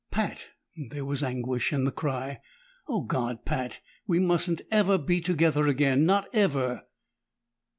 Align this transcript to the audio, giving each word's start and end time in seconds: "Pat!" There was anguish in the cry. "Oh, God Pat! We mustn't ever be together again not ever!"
"Pat!" 0.09 0.49
There 0.89 1.05
was 1.05 1.21
anguish 1.21 1.71
in 1.71 1.83
the 1.83 1.91
cry. 1.91 2.39
"Oh, 2.87 3.01
God 3.01 3.45
Pat! 3.45 3.81
We 4.07 4.17
mustn't 4.19 4.63
ever 4.71 4.97
be 4.97 5.21
together 5.21 5.67
again 5.67 6.07
not 6.07 6.27
ever!" 6.33 6.87